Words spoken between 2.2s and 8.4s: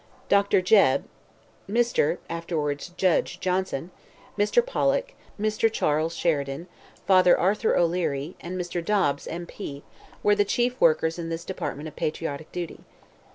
(afterwards Judge) Johnson, Mr. Pollock, Mr. Charles Sheridan, Father Arthur O'Leary,